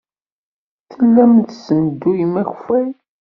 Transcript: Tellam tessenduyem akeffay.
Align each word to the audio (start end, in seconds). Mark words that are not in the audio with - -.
Tellam 0.91 1.33
tessenduyem 1.47 2.33
akeffay. 2.41 2.87